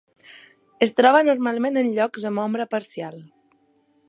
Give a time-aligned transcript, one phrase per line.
[0.85, 3.25] Es troba normalment en llocs amb ombra parcial.